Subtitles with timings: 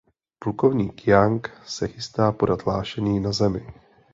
[0.39, 3.67] Plukovník Young se chystá podat hlášení na Zemi.